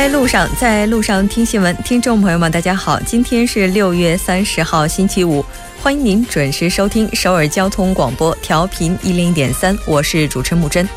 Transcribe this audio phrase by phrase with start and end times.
[0.00, 5.44] 在路上，在路上听新闻，听众朋友们，大家好，今天是六月三十号，星期五，
[5.82, 10.88] 欢迎您准时收听首尔交通广播，调频一零点三，我是主持人木真。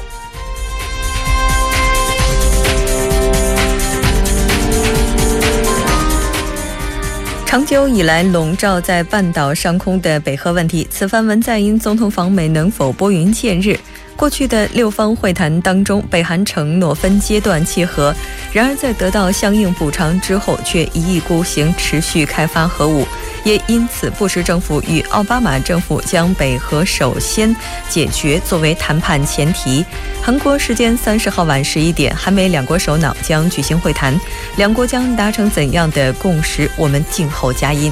[7.46, 13.78] 长久以来笼罩在半岛上空的北核问题，此番文在寅总统访美能否拨云见日？
[14.16, 18.14] 过去的六方会谈当中，北韩承诺分阶段契合，
[18.54, 23.06] 然而在得到相应补偿之后，却一意孤行持续开发核武，
[23.44, 27.54] 也因此布什政府与奥巴马政府将北核首先
[27.90, 29.86] 解决作为谈判前提。
[30.22, 34.18] 韩国时间三十号晚十一点，韩美两国首脑将举行会谈，
[34.56, 36.70] 两国将达成怎样的共识？
[36.78, 37.92] 我们静候佳音。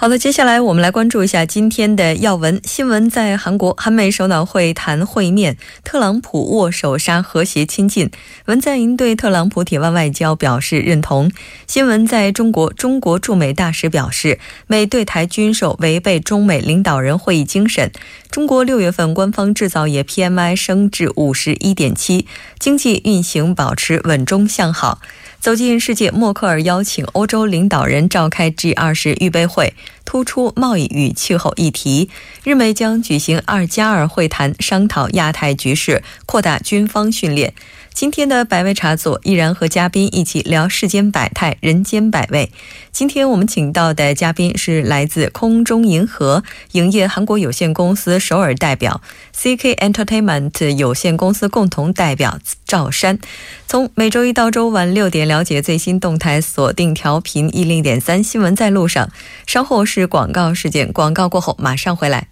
[0.00, 3.10] 好的，接下来我们来关注一下今天的要闻新闻。
[3.10, 8.08] 在韩国，韩美首脑会谈会面，特朗普握手杀和谐亲近。
[8.46, 11.32] 文在寅对特朗普铁腕外交表示认同。
[11.66, 14.38] 新闻在中国，中国驻美大使表示，
[14.68, 17.90] 美对台军售违背中美领导人会议精神。
[18.30, 22.28] 中国六月份官方制造业 PMI 升至五十一点七，
[22.60, 25.00] 经济运行保持稳中向好。
[25.40, 29.72] 走进世界，默克尔邀请欧洲领导人召开 G20 预备会，
[30.08, 32.08] 突出贸易与气候议题。
[32.42, 37.52] 日美将举行二加二会谈，商讨亚太局势，扩大军方训练。
[37.92, 42.52] 今天的百味茶座依然和嘉宾一起聊世间百态、人间百味。
[42.92, 49.02] 今天我们请到的嘉宾是来自空中银河影业韩国有限公司首尔代表
[49.36, 53.18] ，CK Entertainment 有限公司共同代表赵山。
[53.66, 59.10] 从每周一到周晚六点了解最新动态，锁定调频一零点三新闻在路上。
[59.44, 62.28] 稍后是是广告时间，广告过后马上回来。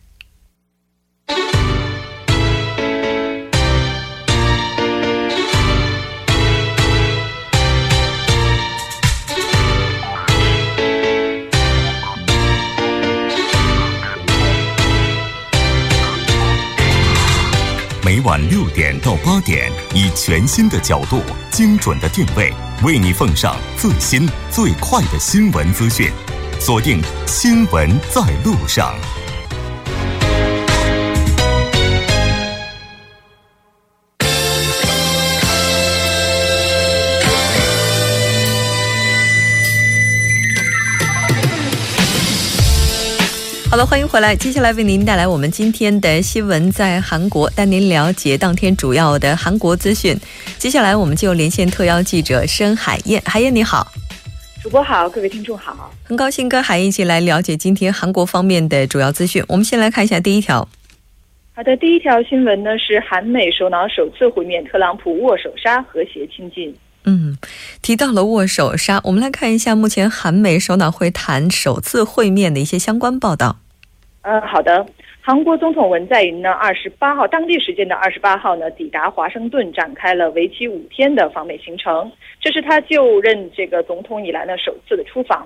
[18.05, 22.53] 每晚六点到八点，以全新的角度、精准的定位，
[22.85, 26.13] 为你奉上最新最快的新闻资讯。
[26.61, 28.93] 锁定《新闻在路上》。
[43.71, 44.35] 好了，欢迎回来。
[44.35, 50.19] 接下来为您带来我们今天的新闻，在韩国带您了解当天主要的韩国资讯。
[50.59, 53.93] 接下来我们就连线特邀记者申海燕，海燕你好，
[54.67, 59.41] 主播好，各位听众好，很高兴跟海一起来了解今天韩国方面的主要资讯。
[59.47, 60.69] 我们先来看一下第一条。
[61.55, 66.75] 好的，第一条新闻呢是韩美首脑首次会面，特朗普握手杀，和谐亲近。
[67.05, 67.39] 嗯，
[67.81, 73.61] 提到了握手杀，我们来看一下目前韩美首脑会谈首次会面的一些相关报道。
[74.23, 74.85] 嗯，好的。
[75.27, 82.09] 韩国总统文在寅呢，二十八号当地时间的二十八号呢，抵达华盛顿，展开了为期五天的访美行程。
[82.39, 85.45] 这是他就任这个总统以来呢首次的出访。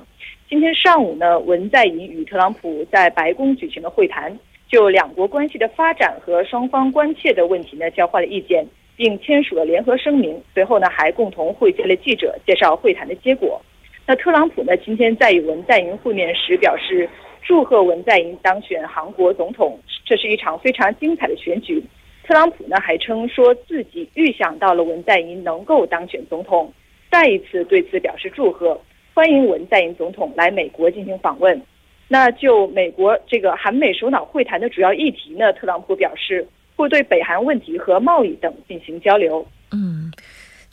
[0.50, 8.62] 今天上午呢，文在寅与特朗普在白宫举行了会谈，就两国关系的发展和双方关切的问题呢交换了意见，
[8.96, 10.38] 并签署了联合声明。
[10.52, 13.58] 随后呢，还共同会见了记者，介绍会谈的结果。
[14.06, 17.08] 那特朗普呢，今天在与文在寅会面时表示。
[17.42, 21.82] 祝贺文在寅当选韩国总统，这是一场非常精彩的选举。
[22.22, 26.72] 特朗普呢还称说自己预想到了文在寅能够当选总统，
[27.10, 28.80] 再一次对此表示祝贺，
[29.14, 31.60] 欢迎文在寅总统来美国进行访问。
[32.06, 36.46] 那就美国这个韩美首脑会谈的主要议题呢，特朗普表示
[36.76, 39.44] 会对北韩问题和贸易等进行交流。
[39.72, 39.99] 嗯。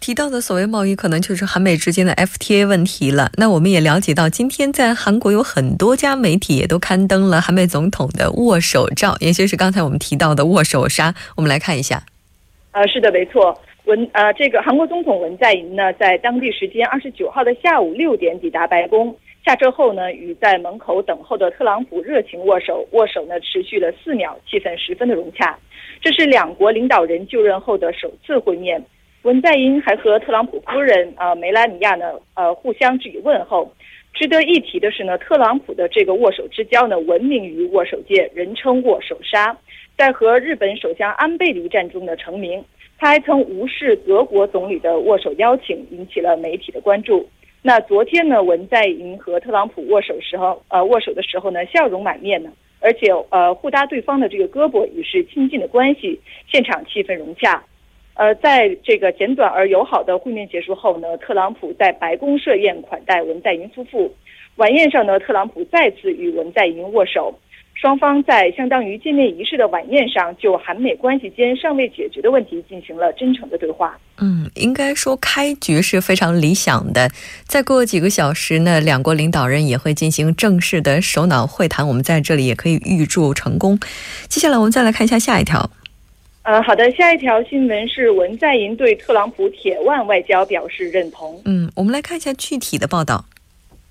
[0.08, 3.30] 提到的所谓贸易，可能就是韩美之间的 FTA 问题了。
[3.36, 11.14] 那我们也了解到，今天在韩国有很多家媒体也都刊登了韩美总统的握手照，也就是刚才我们提到的握手杀。
[11.36, 12.02] 我们来看一下。
[12.72, 13.54] 呃，是的，没错。
[13.84, 19.14] 文呃，这个韩国总统文在寅呢，在当地时间二十九号的下午六点抵达白宫，
[19.44, 25.60] 下车后呢，与在门口等候的特朗普热情握手，握手呢持续了四秒，气氛十分的融洽。
[26.00, 28.82] 这是两国领导人就任后的首次会面。
[29.28, 33.70] 文在寅还和特朗普夫人呃梅拉尼亚呢呃互相致以问候。
[34.14, 39.56] 值得一提的是呢，特朗普的这个握手之交呢，闻名于握手界，人称握手杀。
[39.98, 42.64] 在和日本首相安倍的一战中呢成名。
[42.98, 47.28] 他还曾无视德国总理的握手邀请，引起了媒体的关注。
[47.62, 56.18] 那昨天呢，文在寅和特朗普握手时候，呃，握手的时候呢，笑容满面呢，而且呃，互搭对方的这个胳膊，已是亲近的关系，
[56.50, 57.62] 现场气氛融洽。
[58.18, 64.12] 呃，在这个简短而友好的会面结束后呢，特朗普在白宫设宴款待文在寅夫妇。
[64.56, 67.40] 晚宴上呢，特朗普再次与文在寅握手。
[67.76, 73.96] 双方在相当于见面仪式的晚宴上，就韩美关系间尚未解决的问题进行了真诚的对话。
[74.20, 77.12] 嗯，应该说开局是非常理想的。
[77.46, 81.88] 再过几个小时呢，两国领导人也会进行正式的首脑会谈。
[81.88, 83.78] 我们在这里也可以预祝成功。
[84.28, 85.70] 接下来我们再来看一下下一条。
[86.48, 91.42] 呃，好的，下一条新闻是文在寅对特朗普铁腕外交表示认同。
[91.44, 93.26] 嗯，我们来看一下具体的报道。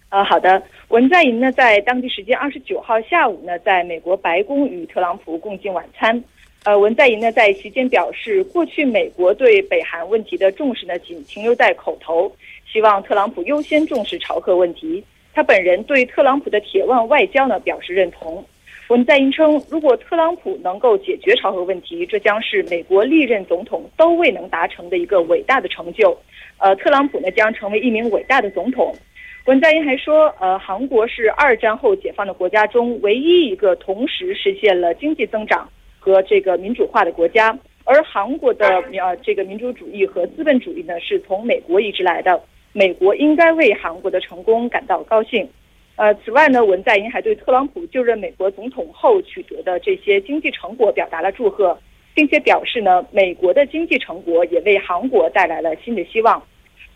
[0.08, 0.62] 呃，好的。
[0.88, 6.24] 文在寅呢，在当地时间二十九号下午呢，在美国白宫与特朗普共进晚餐。
[6.64, 12.34] 呃，文在寅呢在席间表示，过去美国对北韩问题的重视呢，仅停留在口头，
[12.72, 15.04] 希望特朗普优先重视朝核问题。
[15.34, 18.42] 他本人对特朗普的铁腕外交呢表示认同。
[18.88, 26.16] 文在寅称，如果特朗普能够解决朝核问题，这将是美国历任总统都未能达成的一个伟大的成就。
[26.58, 28.94] 呃，特朗普呢将成为一名伟大的总统。
[29.46, 35.68] 文在寅还说，呃，韩国是二战后解放的国家中唯一一个同时实现了经济增长
[35.98, 42.40] 和这个民主化的国家，而韩国的呃这个民主主义和资本主义呢是从美国移植来的，
[42.72, 45.48] 美国应该为韩国的成功感到高兴。
[45.96, 51.78] 呃，此外呢，文在寅还对特朗普就任美国总统后取得的这些经济成果表达了祝贺，
[52.14, 56.42] 并且表示呢，美国的经济成果也为韩国带来了新的希望。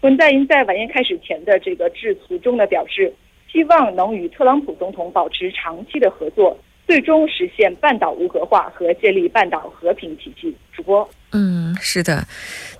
[0.02, 3.12] 文在寅在晚宴开始前的这个致辞中呢，表示
[3.50, 6.56] 希望能与特朗普总统保持长期的合作，
[6.90, 10.52] 最终实现半岛无核化和建立半岛和平体系。
[10.72, 12.26] 主播，嗯，是的。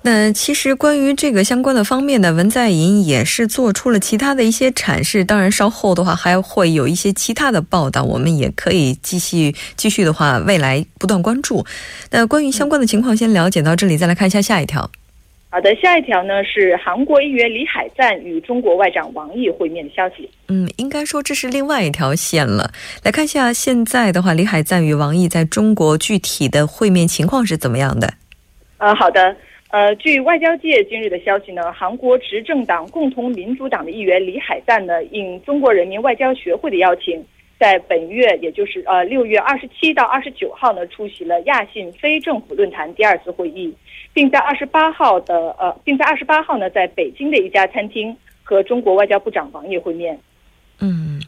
[0.02, 5.24] 那其实关于这个相关的方面呢，文在寅也是做出了其他的一些阐释。
[5.24, 11.64] 当然，稍后的话还会有一些其他的报道，我们也可以继续继续的话，未来不断关注。
[12.10, 14.90] 那关于相关的情况，先了解到这里，再来看一下下一条。
[15.52, 20.30] 好的，下一条呢是韩国议员李海赞与中国外长王毅会面的消息。
[20.46, 22.70] 嗯，应该说这是另外一条线了。
[23.02, 28.14] 来看一下现在的话，李海赞与王毅在中国具体的会面情况是怎么样的？
[28.78, 29.36] 呃，好的。
[29.70, 37.24] 呃，据外交界今日的消息呢，韩国执政党共同民主党的议员李海赞呢，应中国人民外交学会的邀请，
[37.60, 43.72] 在本月，也就是呃六月二十七到二十九号呢，出席了亚信非政府论坛第二次会议。
[44.12, 50.18] 并在二十八号的呃，并在二十八号呢，在北京的一家餐厅和中国外交部长王毅会面。
[50.80, 51.22] 嗯，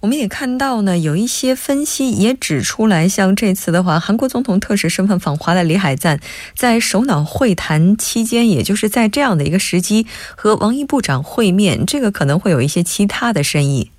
[0.00, 6.18] 我们也看到呢，有一些分析也指出来，像这次的话，韩国总统特使身份访华的李海赞，
[6.56, 10.04] 在首脑会谈期间，也就是在这样的一个时机
[10.36, 13.92] 和王毅部长会面，这个可能会有一些其他的深意。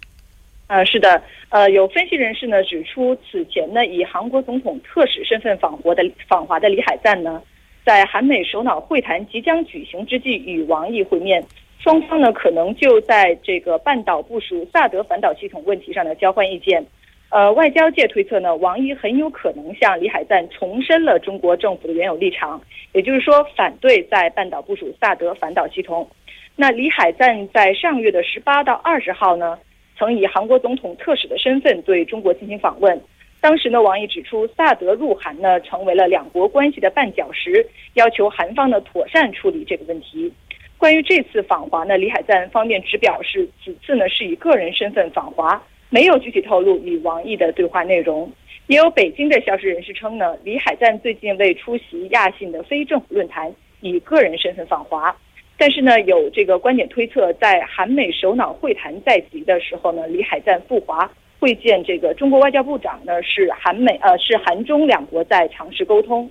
[0.70, 1.20] 呃，是的，
[1.50, 7.42] 呃，有分析人士呢指出，此前呢以韩国总统特使身份访华的访华的李海赞呢。
[7.84, 11.44] 在韩美首脑会谈即将举行之际，与王毅会面，
[11.80, 16.86] 双方呢可能就在这个半岛部署萨德反导系统问题上呢交换意见。
[17.30, 22.62] 呃，外交界推测呢，王毅很有可能向李海赞重申了中国政府的原有立场，
[22.94, 26.08] 也就是说反对在半岛部署萨德反导系统。
[26.56, 29.58] 那李海赞在上月的十八到二十号呢，
[30.00, 33.00] 曾以韩国总统特使的身份对中国进行访问。
[33.42, 40.32] 当时呢，王毅指出，萨德入韩呢，成为了两国关系的绊脚石，要求韩方呢妥善处理这个问题。
[40.78, 48.32] 关于这次访华呢，李海赞方面只表示，此次呢是以个人身份访华，没有具体透露与王毅的对话内容。
[48.68, 55.14] 也有北京的消息人士称呢，李海赞最近为出席亚信的非政府论坛，以个人身份访华。
[55.60, 61.08] 但是呢，有这个观点推测，在韩美首脑会谈在即的时候呢，李海赞赴华。
[61.42, 66.30] 会见这个中国外交部长呢，是韩美呃，是韩中两国在尝试沟通。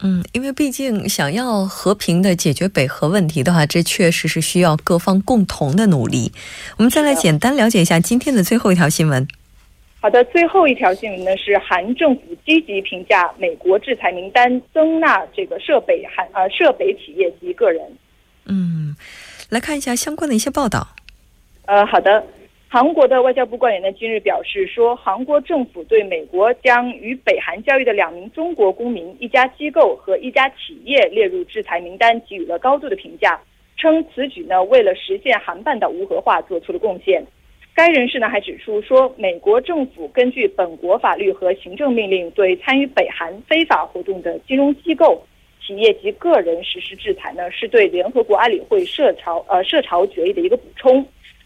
[0.00, 6.30] 嗯，因为毕竟想要和平的解决北核问题的话，这确实是需要各方共同的努力。
[6.78, 9.26] 我们再来简单了解一下今天的最后一条新闻。
[10.00, 17.82] 好的，最后一条新闻呢是韩政府积极评价美国制裁名单增纳这个涉北韩呃涉北企业及个人。
[18.46, 18.94] 嗯，
[19.50, 20.88] 来看一下相关的一些报道。
[21.66, 22.24] 呃，好的。
[22.68, 33.40] 韩国的外交部官员呢，今日表示说，韩国政府对美国将与北韩交易的两名中国公民、一家机构和一家企业列入制裁名单，给予了高度的评价，
[33.76, 37.24] 称此举呢为了实现韩半岛无核化做出了贡献。
[37.76, 45.24] 该人士呢还指出说，美国政府根据本国法律和行政命令，对参与北韩非法活动的金融机构、
[45.66, 51.04] 企业及个人实施制裁呢，是对联合国安理会涉朝呃涉朝决议的一个补充。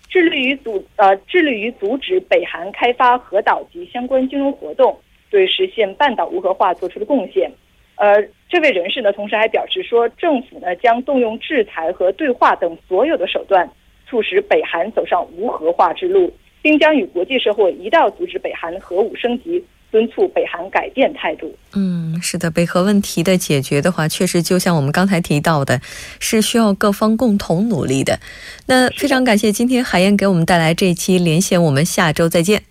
[0.08, 4.98] 致力于阻呃致力于阻止北韩开发核岛及相关金融活动，
[5.30, 7.50] 对实现半岛无核化做出了贡献。
[7.96, 13.70] 呃，这位人士呢，同时还表示说，政府呢将动用制裁和对话等所有的手段，
[14.08, 16.32] 促使北韩走上无核化之路，
[16.62, 19.62] 并将与国际社会一道阻止北韩核武升级。
[19.90, 21.56] 敦促北韩改变态度。
[21.72, 25.80] 嗯，是的，北核问题的解决的话，确实就像我们刚才提到的，
[26.20, 28.20] 是需要各方共同努力的。
[28.66, 32.62] 那非常感谢今天海燕给我们带来这一期连线，我们下周再见。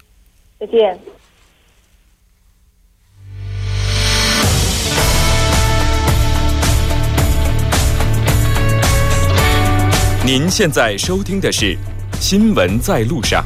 [0.60, 0.98] 再见。
[10.26, 11.74] 您现在收听的是
[12.20, 13.42] 《新闻在路上》。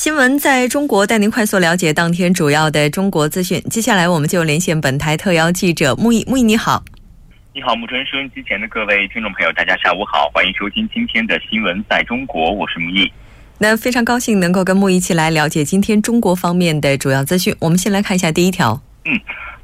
[0.00, 3.60] 新闻在中国带您快速了解当天主要的中国资讯。
[3.64, 6.24] 接下来，我们就连线本台特邀记者木易。
[6.24, 6.82] 木易，你好。
[7.52, 8.02] 你好，木春。
[8.06, 13.12] 收音机前的各位听众朋友，大家下午好，欢迎收听今天的新闻在中国，我是木易。
[13.58, 17.54] 那非常高兴能够跟木易一起来了解今天中国方面的主要资讯。
[17.60, 18.80] 我们先来看一下第一条。
[19.04, 19.20] 嗯。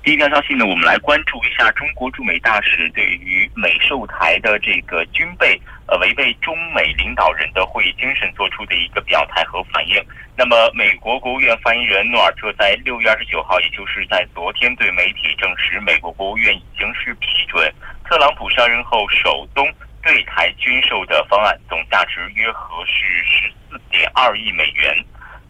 [0.07, 10.01] 第一条消息呢，我们来关注一下中国驻美大使对于美售台的这个军备，呃，违背中美领导人的会议精神做出的一个表态和反应。
[10.37, 17.69] 那么，美国国务院发言人诺尔特在六月二十九号，也就是在昨天，对媒体证实，美国国务院已经是批准
[18.05, 19.69] 特朗普上任后首宗
[20.05, 25.05] 对台军售的方案，总价值约合是十四点二亿美元。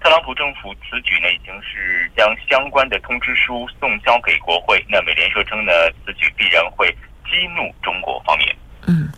[0.07, 4.81] 特朗普政府此举呢，已经是将相关的通知书送交给国会。
[4.89, 5.73] 那美联社称呢，
[6.05, 6.87] 此举必然会
[7.25, 8.55] 激怒中国方面。
[8.87, 9.09] 嗯，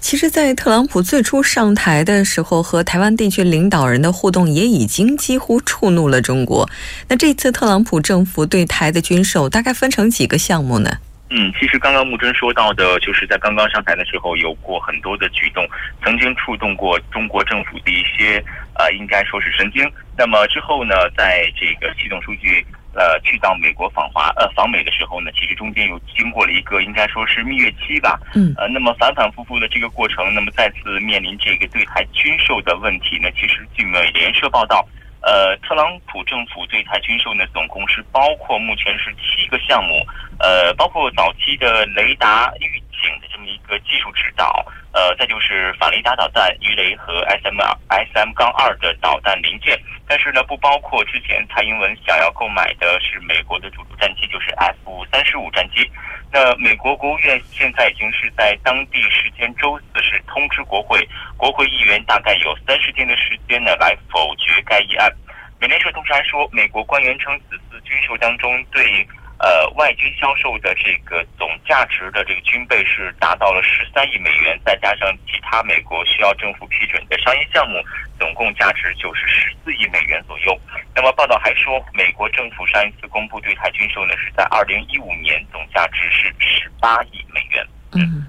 [0.00, 6.66] 其实，在特朗普最初上台的时候，和台湾地区领导人的互动也已经几乎触怒了中国。
[7.08, 10.90] 那这次特朗普政府对台的军售，大概分成几个项目呢？
[11.32, 15.64] 嗯，其实刚刚木真说到的，就是在刚刚上台的时候，有过很多的举动，
[16.04, 18.42] 曾经触动过中国政府的一些
[18.74, 19.88] 呃，应该说是神经。
[20.18, 28.18] 那么之后呢，在这个系统数据呃去到美国访华呃访美的时候呢，其实中间有经过了一个应该说是蜜月期吧。
[28.34, 28.52] 嗯。
[28.58, 34.84] 呃，那么反反复复的这个过程，那么再次面临这个对台军售的问题呢，其实据美联社报道。
[35.22, 40.04] 呃，特朗普政府对台军售呢，总共是包括目前是七个项目，
[40.38, 42.82] 呃，包括早期的雷达预
[43.20, 55.90] 的这么一个技术指导，呃，再就是反雷达导弹鱼雷和 S M S M 杠二的导弹零件，但是呢，不包括之前蔡英文想要购买的是美国的主力战机，就是 F 三十五战机。
[56.32, 65.10] 那美国国务院现在已经是在当地时间周四是通知国会，国会议员大概有三十天的时间呢来否决该议案。
[65.58, 69.06] 美联社同时还说，美国官员称此次军售当中对。
[69.40, 77.82] 呃，外军销售的这个总价值的这个军备是达到了十三亿美元，再加上其他美国需要政府批准的商业项目，
[78.18, 80.54] 总共价值就是十四亿美元左右。
[80.94, 87.66] 那么报道还说，美国政府上一次公布对台军售呢，是在二零一五年，总价值是十八亿美元。
[87.92, 88.26] 嗯，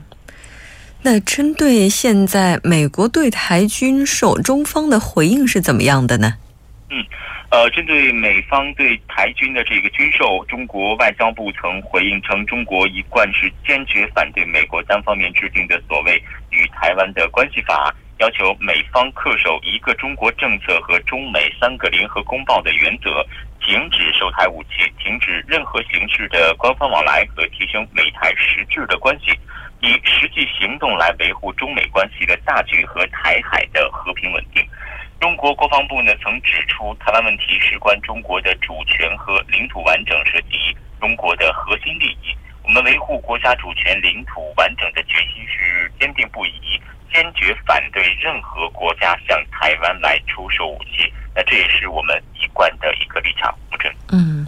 [1.02, 6.36] 那针对现在美国对台军售，中方的回应是怎么样的呢？
[6.90, 7.04] 嗯。
[7.52, 16.16] 呃，针对美方对台军的这个军售，中国外交部曾回应称，中国一贯是坚决反对美国单方面制定的所谓
[16.50, 23.22] 与台湾的关系法，要求美方恪守一个中国政策和中美三个联合公报的原则，
[23.60, 29.38] 停止售台武器，停止任何形式的官方往来和提升美台实质的关系，
[29.82, 34.66] 以实际行动来维护中美关系的大局和台海的和平稳定。
[35.22, 42.36] 中国国防部呢曾指出，台湾问题事关中国的主权和领土完整，涉及中国的核心利益。
[42.64, 46.82] 我们维护国家主权、领土完整的决心是坚定不移，
[47.14, 51.14] 坚决反对任何国家向台湾来出售武器。
[51.36, 53.56] 那这也是我们一贯的一个立场。
[54.12, 54.46] 嗯。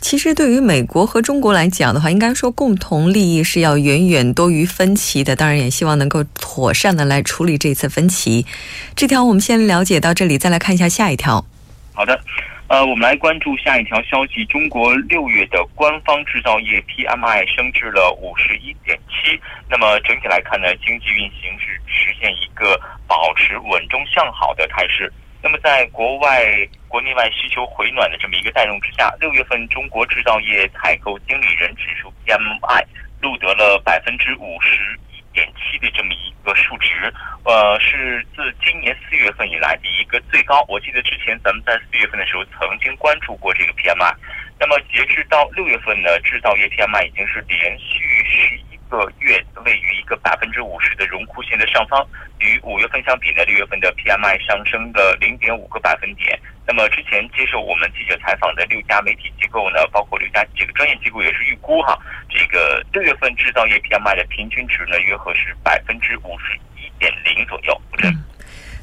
[0.00, 5.36] 其实，对于美国和中国来讲的话，应该说共同利益是要远远多于分歧的。
[5.36, 8.46] 当然，也希望能够妥善的来处理这次分歧。
[8.96, 11.44] 这条我们先了解到这里，再来看一下下一条。
[11.92, 12.18] 好的，
[12.66, 19.38] 呃，我们来关注下一条消息：中国六月的官方制造业 PMI 升至了五十一点七。
[19.68, 25.12] 那么整体来看呢，经济运行是实现一个保持稳中向好的态势。
[25.42, 32.84] 那么，在国外国内外需求回暖的这么一个带动之下，六月份中国制造业采购经理人指数 PMI
[33.22, 37.12] 录得了百分之五十一点七的这么一个数值，
[37.44, 40.64] 呃，是自今年四月份以来的一个最高。
[40.68, 44.14] 我记得之前咱们在四月份的时候曾经关注过这个 PMI。
[44.58, 52.04] 那么，截至到六月份呢，制造业 PMI 已经是连续十一个月位于一个百分之五十的荣枯线的上方，
[52.40, 56.38] 与五月份相比呢，六月份的 PMI 上升了零点五个百分点。
[56.66, 61.96] 那么之前接受我们记者采访的六家媒体机构呢，包括六家这个专业机构也是预估哈，
[62.28, 67.80] 这个六月份制造业 PMI 的平均值呢，约合是百分之五十一点零左右。
[68.02, 68.12] 嗯，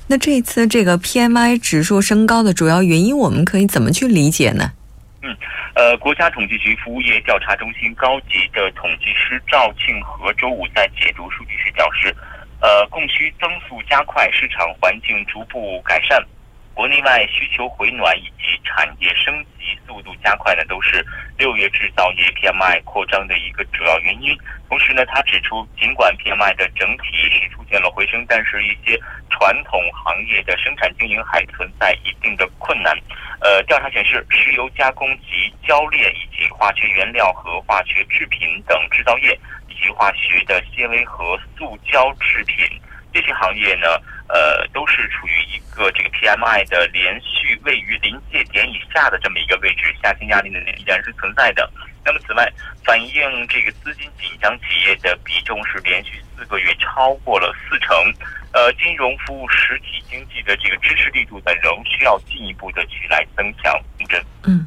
[0.08, 4.72] 那这次这个 PMI 指数升高的主要原因，我们可以怎么去理解呢？
[5.28, 5.38] 嗯，
[5.76, 12.16] 呃，国家统计局服务业调查中心高级的统计师赵庆和周五在解读数据时表示，
[12.62, 16.24] 呃，供需增速加快，市场环境逐步改善，
[16.78, 21.04] 国内外需求回暖以及产业升级速度加快呢，都是
[21.36, 24.38] 六月制造业 PMI 扩张的一个主要原因。
[24.70, 28.96] 同时呢，他指出，尽管 PMI 的整体是出现了回升，但是一些
[29.32, 32.96] 传统行业的生产经营还存在一定的困难。
[33.42, 39.32] 呃，调查显示，石油加工及焦炼以及化学原料和化学制品等制造业，
[39.68, 42.80] 以及化学的纤维和塑胶制品
[43.12, 43.88] 这些行业呢，
[44.30, 51.70] 呃，都是处于一个这个 PMI 的连续位于临界点以下的这么一个位置，下行压力呢依然是存在的。
[52.04, 52.52] 那么，此外，
[52.86, 57.96] 反映这个资金紧张企业的比重是连续四个月超过了四成。
[58.54, 63.74] 呃，金融服务实体经济的这个支持力度呢，仍需要进一步的去来增强。
[64.44, 64.66] 嗯，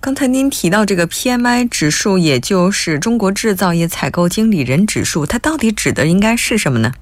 [0.00, 6.92] 刚才您提到这个 PMI 指数，也就是中国制造业采购经理人指数，它到底指的应该是什么呢？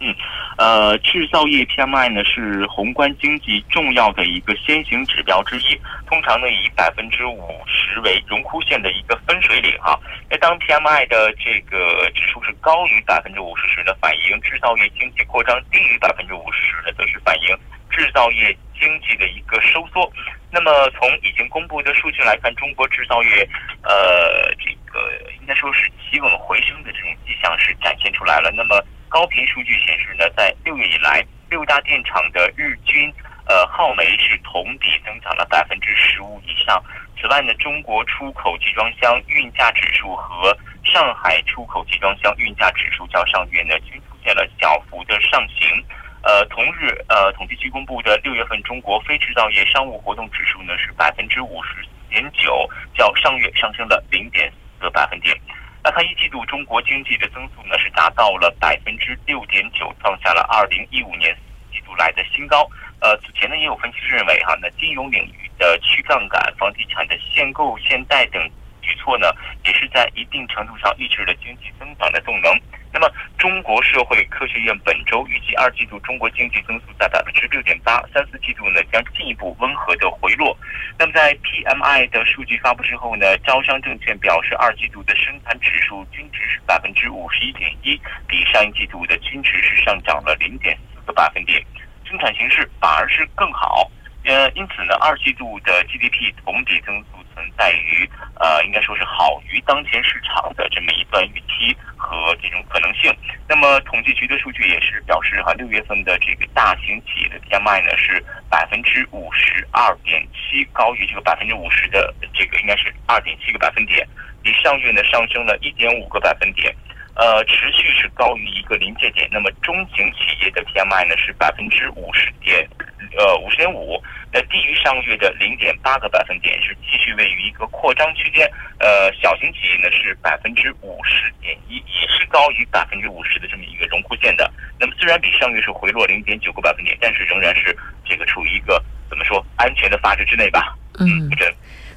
[0.00, 0.14] 嗯。
[0.56, 9.98] 呃，制造业 PMI 呢是宏观经济重要的一个先行指标之一，通常呢以百分之五十为荣枯线的一个分水岭哈。
[10.30, 17.58] 那当 PMI 的这个指数是高于百分之五十时呢，反映制造业经济扩张；低于百分之五十呢，则是反映
[17.90, 20.10] 制造业经济的一个收缩。
[20.52, 23.48] 那么从已经公布的数据来看，中国制造业
[23.82, 28.52] 呃这个应该说是企稳回升的这种迹象是展现出来了。
[28.54, 28.80] 那么
[29.14, 33.08] 高频数据显示呢，在六月以来，六大电厂的日均
[33.46, 36.82] 呃耗煤是同比增长了百分之十五以上。
[37.16, 45.80] 此外呢，中国出口集装箱运价指数和上海出口集装箱运价指数较上月呢均出现了小幅的上行。
[46.24, 55.40] 呃，同日呃，统计局公布的六月份中国非制造业商务活动指数呢是百分之五十点九，较上月上升了零点四个百分点。
[55.84, 61.36] 那它一季度中国经济的增速呢是达到了百分之六点九，创下了二零一五年
[61.70, 62.66] 季度来的新高。
[63.00, 68.42] 呃，此前呢也有分析师认为哈，那金融领域的去杠杆、房地产的限购限贷等
[68.80, 69.30] 举措呢，
[69.62, 72.50] 也是在一定程度上抑制了经济增长的动能。
[72.94, 80.56] 那么，中国社会科学院本周预计二季度中国经济增速在百分之六点八，三四季度呢将进一步温和的回落。
[80.96, 91.60] 那么，在 PMI 的数据发布之后呢，招商证券表示二季度的生产指数均值是百分之五十一点一，比上一季度的均值是上涨了零点四个百分点，
[92.04, 93.90] 生产形势反而是更好。
[94.22, 98.08] 呃，因此呢，二季度的 GDP 同比增速存在于
[98.40, 103.12] 呃，应该说是好于当前市场的这么一段预期和这种可能性。
[103.48, 114.06] 那么，统计局的数据也是表示，哈，六月份的这个大型企业的 PMI 呢是百分之五十二点七，高于这个百分之五十的这个应该是二点七个百分点，
[114.42, 116.74] 比上月呢上升了一点五个百分点。
[117.16, 119.28] 呃，持续是高于一个临界点。
[119.30, 122.68] 那么中型企业的 PMI 呢是百分之五十点，
[123.16, 128.50] 呃五十点五，那低于上个月的零点八个百分点，是继续位于一个扩张区间。
[128.78, 134.50] 呃，小型企业呢是百分之五十点一，也是高于百分之五十的这么一个荣枯线的。
[134.78, 140.76] 那么虽然比上月是回落零点九个百分点，但是仍然是这个处于一个怎么说安全的阀值之内吧？
[140.98, 141.54] 嗯，对。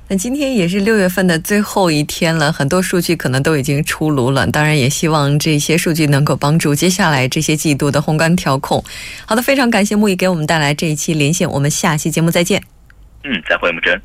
[0.09, 4.47] 那今天也是六月份的最后一天了，很多数据可能都已经出炉了。
[4.47, 8.81] 当然，也希望这些数据能够帮助接下来这些季度的宏观调控。
[9.25, 12.63] 好的，非常感谢木易给我们带来这一期连线，我们下期节目再见。
[13.25, 14.01] 嗯，再会，木真。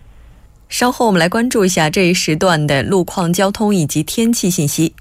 [0.69, 4.95] 稍后我们来关注一下这一时段的路况、交通以及天气信息。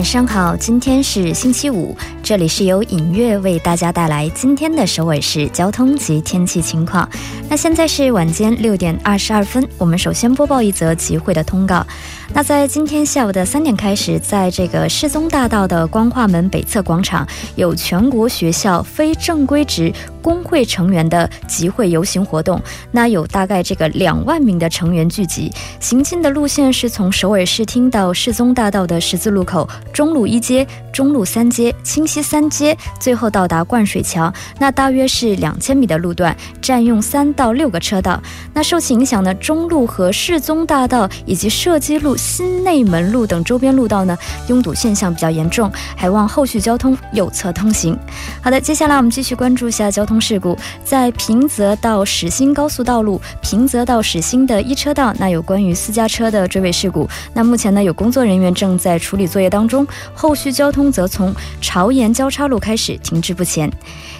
[0.00, 1.94] 晚上好，今天是星期五。
[2.30, 7.10] 这里是由影月为大家带来今天的首尔市交通及天气情况。
[7.48, 11.84] 那现在是晚间六点二十二分，我们首先播报一则集会的通告。
[12.32, 22.62] 那在今天下午的三点开始，在这个世宗大道的光化门北侧广场，有全国学校非正规职工会成员的集会游行活动。
[22.92, 34.32] 那有大概这个两万名的成员聚集，行进的路线是从首尔市厅到世宗大道的十字路口、中路一街、中路三街、清溪三街，最后到达灌水桥。
[34.58, 38.20] 那大约是两千米的路段，占用三到六个车道。
[38.54, 42.16] 那受其影响呢，中路和世宗大道以及射击路。
[42.16, 44.16] 新内门路等周边路道呢，
[44.48, 47.98] 拥堵现象比较严重，还望后续交通右侧通行。
[48.42, 63.70] 好的，接下来我们继续关注一下交通事故，在平泽到始兴高速道路平泽到始兴的一车道，那有关于私家车的追尾事故，那目前呢有工作人员正在处理作业当中，后续交通则从朝岩交叉路开始停滞不前。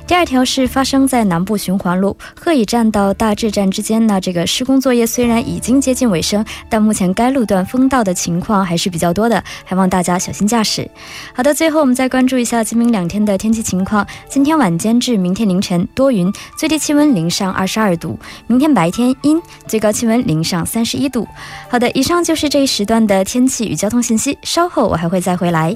[0.07, 10.88] 第二条是发生在南部循环路鹤椅站到大智站之间呢，这个施工作业虽然已经接近尾声，但目前该路段封道的情况还是比较多的，还望大家小心驾驶。
[11.35, 14.07] 好的，最后我们再关注一下今明两天的天气情况。
[14.29, 21.27] 今天晚间至明天凌晨多云，最低气温零上二十二度；明天白天阴，最高气温零上三十一度。
[21.69, 25.75] 好的，以上就是这一时段的天气与交通信息，稍后我还会再回来。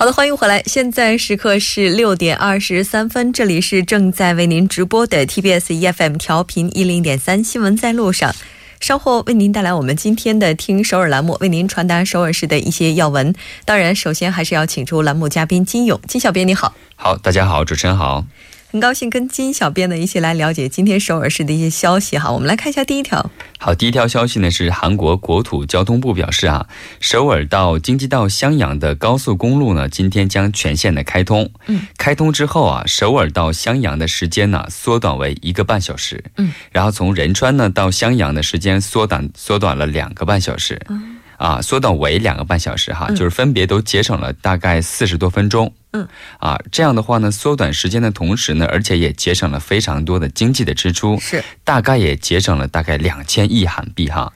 [0.00, 0.62] 好的，欢迎回来。
[0.64, 8.34] 现在时刻是六点二十三分，这里是正在为您直播的 TBS EFM 调频一零点三新闻在路上。
[8.80, 13.34] 稍后为您带来我们今天的听首尔栏目，为您传达首尔市的一些要闻。
[13.66, 16.74] 当然，首先还是要请出栏目嘉宾金勇，金小编你好。
[16.96, 18.24] 好，大家好，主持人好。
[18.70, 23.28] 很高兴跟金小编呢一起来了解今天首尔市的一些消息哈，我们来看一下第一条。
[23.58, 26.68] 好，第一条消息呢是韩国国土交通部表示啊，
[27.00, 31.50] 首尔到京畿道襄阳的高速公路呢，今天将全线的开通。
[31.66, 36.22] 嗯，开通之后啊，首尔到襄阳的时间呢缩短为一个半小时。
[36.36, 40.80] 嗯，然后从仁川呢到襄阳的时间缩短缩短了两个半小时。
[40.88, 41.16] 嗯。
[41.40, 45.72] 啊，缩短为两个半小时哈，就是分别都节省了大概四十多分钟。
[45.92, 46.06] 嗯，
[46.38, 54.30] 啊，这样的话呢，缩短时间的同时呢，而且也节省了非常多的经济的支出，是大概也节省了大概两千亿韩币哈。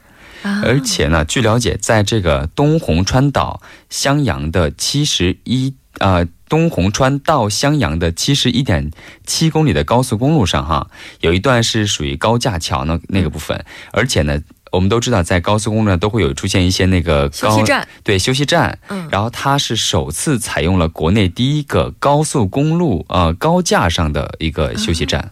[0.62, 8.90] 而且呢，据了解，在这个东红川岛襄阳的七十一啊，东红川到襄阳的七十一点
[9.26, 10.88] 七公里的高速公路上哈，
[11.20, 13.62] 有一段是属于高架桥呢那个部分，
[13.92, 14.40] 而且呢。
[14.74, 18.78] 我们都知道，在高速公路上都会有出现一些那个休息站，对休息站。
[18.88, 25.30] 嗯，然后它是首次采用了国内第一个高速公路呃高架上的一个休息站。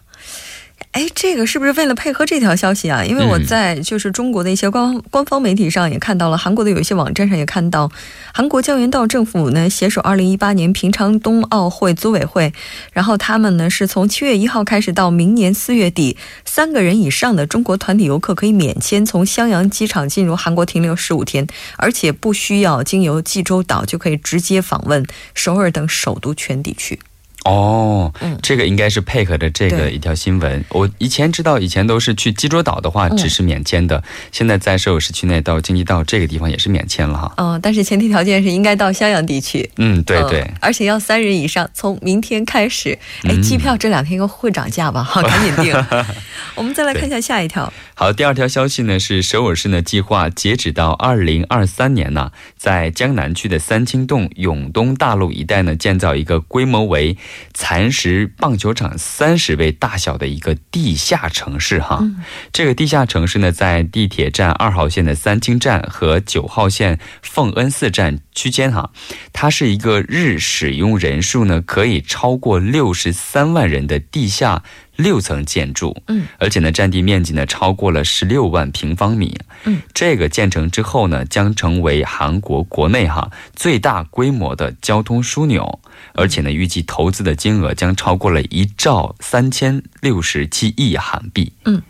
[0.93, 3.03] 哎，这个是不是为了配合这条消息啊？
[3.03, 7.91] 因为我在就是中国的一些官官方媒体上也看到了，韩国的有一些网站上也看到，
[8.31, 12.53] 韩国江原道政府呢携手二零一八年平昌冬奥会组委会，
[12.91, 25.03] 然后他们呢是从七月一号开始到明年四月底，三个人以上的中国团体游客可以免签从襄阳机场进入韩国停留十五天，而且不需要经由济州岛就可以直接访问
[25.33, 26.99] 首尔等首都圈地区。
[27.45, 30.63] 哦，这个应该是配合着这个一条新闻。
[30.69, 34.01] 我以前知道，以前都是去济州岛的话，只是免签的。
[34.31, 37.33] 现在在首尔市区内到京畿道这个地方也是免签了哈。
[37.37, 39.69] 嗯，但是前提条件是应该到襄阳地区。
[39.77, 40.49] 嗯，对对。
[40.59, 42.97] 而且要三人以上，从明天开始。
[43.23, 45.03] 哎，机票这两天应该会涨价吧？
[45.03, 45.75] 好，赶紧订。
[46.55, 47.71] 我们再来看一下下一条。
[47.95, 57.15] 好，第二条消息呢是首尔市呢计划截止到二零二三年呢，在江南区的三清洞永东大路一带呢建造一个规模为
[57.53, 62.03] 蚕食棒球场三十倍大小的一个地下城市哈。
[62.51, 68.91] 这个地下城市呢在地铁站二号线的三清站和九号线奉恩寺站区间哈。
[69.31, 74.63] 它是一个日使用人数呢可以超过六十三万人的地下。
[74.95, 85.79] 六层建筑，嗯，而且呢，占地面积呢超过了十六万平方米，嗯，这个建成之后呢，将成为韩国国内哈最大规模的交通枢纽，
[86.13, 91.81] 而且呢，预计投资的金额将超过了一兆三千六十七亿韩币，嗯。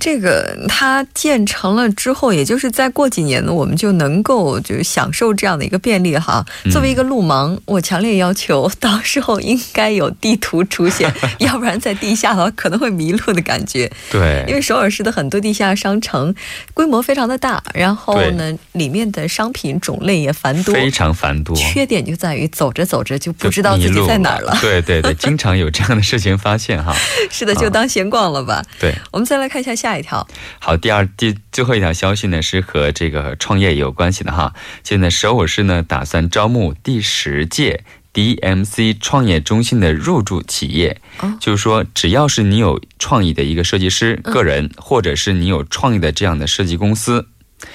[0.00, 6.44] 这个它建成了之后，也就是再过几年呢，我们就能够就享受这样的一个便利哈。
[6.70, 13.90] 作为一个路盲，我强烈要求到时候应该有地图出现， 要不然在地下的话可能会迷路的感觉。
[14.10, 16.34] 对，因为首尔市的很多地下商城
[16.72, 21.54] 规模非常的大，然后呢，里面的商品种类也繁多，非常繁多。
[21.56, 24.56] 缺点就在于走着走着就不知道自己在哪儿了。
[24.60, 26.94] 对对对， 经常有这样的事情发现哈。
[27.30, 28.64] 是的，就当闲逛了吧。
[28.78, 29.57] 对，我们再来看。
[29.58, 30.26] 看一下下一条。
[30.60, 34.54] 好，第二第最后一条消息呢是和这个创业有关系的哈。
[34.84, 37.82] 现在首尔市呢打算招募第十届
[38.14, 41.00] DMC 创业中心的入驻企业，
[41.40, 47.28] 就是说只要是你有创意的一个设计师个人，或者是你有创意的这样的设计公司。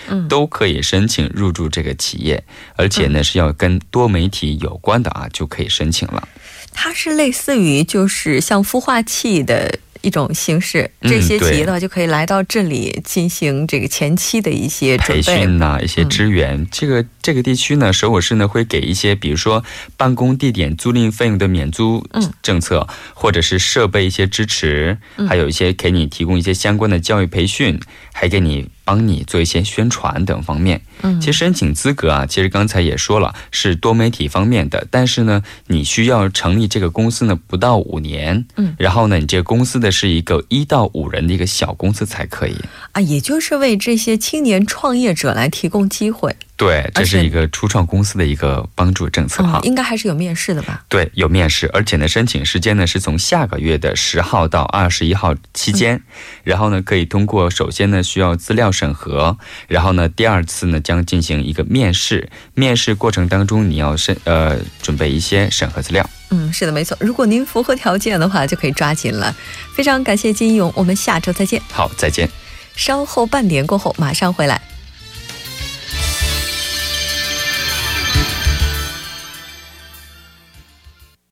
[0.07, 2.45] 嗯，都可以申请入驻这个企业，
[2.77, 6.25] 而且呢是要跟多媒体有关的啊，就可以申请了。
[6.71, 9.79] 它是类似于就是像孵化器的。
[10.03, 16.67] 一种形式，这些企业的话就可以来到这里进行这个前期的一些培训呐，一些支援。
[16.69, 19.63] 这个这个地区呢，首尔市呢会给一些，比如说
[19.97, 22.05] 办公地点租赁费用的免租
[22.43, 27.79] 政策，或者是设备一些支持，还有一些给你提供一些相关的教育培训，
[28.11, 28.69] 还给你。
[28.85, 42.55] 帮你做一些宣传等方面，嗯，其实申请资格啊，其实刚才也说了是多媒体方面的，但是呢，你需要成立这个公司呢不到五年，嗯，然后呢，你这个公司的是一个一到五人的一个小公司才可以
[42.91, 46.35] 啊，也就是为这些青年创业者来提供机会。
[46.55, 50.85] 对，这是一个初创公司的一个帮助政策哈，应该还是有面试的吧？
[50.87, 56.01] 对，有面试，而且呢，申请时间呢是从下个月的十号到二十一号期间，
[56.43, 59.35] 然后呢，可以通过首先呢需要资料审核，
[59.67, 66.07] 然后呢第二次呢将进行一个面试，面试过程当中你要审呃准备一些审核资料。
[66.29, 66.95] 嗯，是的，没错。
[66.99, 69.35] 如果您符合条件的话，就可以抓紧了。
[69.75, 71.59] 非常感谢金勇，我们下周再见。
[71.71, 72.29] 好，再见。
[72.75, 74.61] 稍后半点过后马上回来。